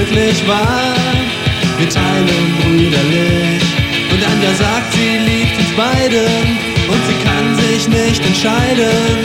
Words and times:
wirklich 0.00 0.46
wahr. 0.48 0.94
Wir 1.78 1.88
teilen 1.88 2.46
brüderlich. 2.60 3.62
Und 4.12 4.20
Anja 4.30 4.52
sagt, 4.54 4.92
sie 4.94 5.12
liebt 5.28 5.56
uns 5.58 5.72
beide. 5.76 6.22
Und 6.92 7.02
sie 7.08 7.18
kann 7.26 7.46
sich 7.62 7.88
nicht 7.88 8.24
entscheiden. 8.24 9.18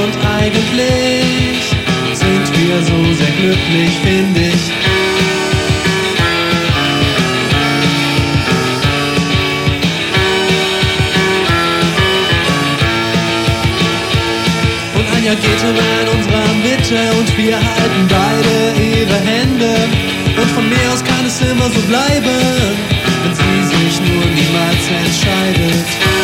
Und 0.00 0.14
eigentlich 0.40 1.62
sind 2.22 2.46
wir 2.58 2.76
so 2.90 2.98
sehr 3.14 3.34
glücklich, 3.40 3.92
finde 4.04 4.40
ich. 4.40 4.64
Und 14.96 15.06
Anja 15.16 15.34
geht 15.34 15.62
immer 15.70 15.92
in 16.02 16.08
unserer 16.16 16.50
Mitte 16.64 17.00
und 17.18 17.38
wir 17.38 17.56
halten 17.56 18.06
beide 18.08 18.25
immer 21.40 21.68
so 21.70 21.80
bleiben, 21.82 22.76
wenn 23.22 23.34
sie 23.34 23.76
sich 23.76 24.00
nur 24.00 24.24
niemals 24.24 24.88
entscheidet. 25.04 26.15